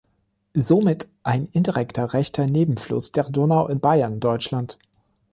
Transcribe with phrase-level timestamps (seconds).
[0.55, 4.79] Somit ein indirekter rechter Nebenfluss der Donau in Bayern, Deutschland.